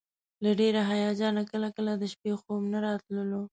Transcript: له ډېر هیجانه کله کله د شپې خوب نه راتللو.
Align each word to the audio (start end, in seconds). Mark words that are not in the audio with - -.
له 0.43 0.49
ډېر 0.59 0.75
هیجانه 0.89 1.43
کله 1.51 1.67
کله 1.75 1.91
د 1.97 2.03
شپې 2.13 2.31
خوب 2.41 2.61
نه 2.71 2.79
راتللو. 2.85 3.41